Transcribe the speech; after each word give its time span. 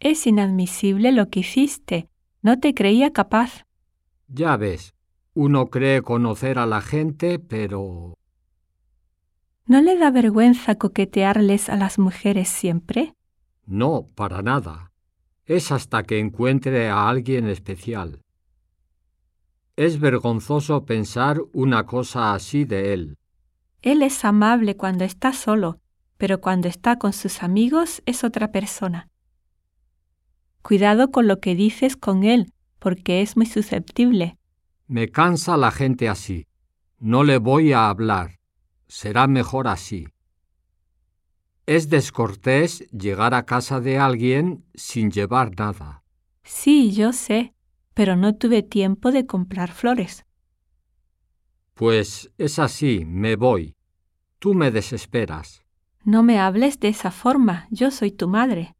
Es 0.00 0.26
inadmisible 0.26 1.12
lo 1.12 1.28
que 1.28 1.40
hiciste. 1.40 2.08
No 2.42 2.60
te 2.60 2.72
creía 2.72 3.12
capaz. 3.12 3.64
Ya 4.28 4.56
ves, 4.56 4.94
uno 5.34 5.66
cree 5.70 6.02
conocer 6.02 6.58
a 6.58 6.66
la 6.66 6.80
gente, 6.80 7.38
pero... 7.38 8.14
¿No 9.66 9.82
le 9.82 9.98
da 9.98 10.10
vergüenza 10.10 10.76
coquetearles 10.76 11.68
a 11.68 11.76
las 11.76 11.98
mujeres 11.98 12.48
siempre? 12.48 13.14
No, 13.66 14.08
para 14.14 14.40
nada. 14.42 14.92
Es 15.46 15.72
hasta 15.72 16.02
que 16.04 16.18
encuentre 16.18 16.88
a 16.88 17.08
alguien 17.08 17.48
especial. 17.48 18.22
Es 19.76 20.00
vergonzoso 20.00 20.84
pensar 20.84 21.40
una 21.52 21.86
cosa 21.86 22.34
así 22.34 22.64
de 22.64 22.94
él. 22.94 23.18
Él 23.82 24.02
es 24.02 24.24
amable 24.24 24.76
cuando 24.76 25.04
está 25.04 25.32
solo, 25.32 25.80
pero 26.16 26.40
cuando 26.40 26.68
está 26.68 26.98
con 26.98 27.12
sus 27.12 27.42
amigos 27.42 28.02
es 28.06 28.24
otra 28.24 28.50
persona. 28.50 29.08
Cuidado 30.62 31.10
con 31.10 31.26
lo 31.28 31.40
que 31.40 31.54
dices 31.54 31.96
con 31.96 32.24
él, 32.24 32.52
porque 32.78 33.22
es 33.22 33.36
muy 33.36 33.46
susceptible. 33.46 34.38
Me 34.86 35.08
cansa 35.08 35.56
la 35.56 35.70
gente 35.70 36.08
así. 36.08 36.46
No 36.98 37.24
le 37.24 37.38
voy 37.38 37.72
a 37.72 37.88
hablar. 37.88 38.38
Será 38.86 39.26
mejor 39.26 39.68
así. 39.68 40.08
Es 41.66 41.90
descortés 41.90 42.88
llegar 42.90 43.34
a 43.34 43.44
casa 43.44 43.80
de 43.80 43.98
alguien 43.98 44.64
sin 44.74 45.10
llevar 45.10 45.54
nada. 45.58 46.02
Sí, 46.42 46.92
yo 46.92 47.12
sé, 47.12 47.52
pero 47.92 48.16
no 48.16 48.34
tuve 48.34 48.62
tiempo 48.62 49.12
de 49.12 49.26
comprar 49.26 49.70
flores. 49.72 50.24
Pues 51.74 52.32
es 52.38 52.58
así, 52.58 53.04
me 53.04 53.36
voy. 53.36 53.76
Tú 54.38 54.54
me 54.54 54.70
desesperas. 54.70 55.62
No 56.04 56.22
me 56.22 56.38
hables 56.38 56.80
de 56.80 56.88
esa 56.88 57.10
forma, 57.10 57.68
yo 57.70 57.90
soy 57.90 58.12
tu 58.12 58.28
madre. 58.28 58.74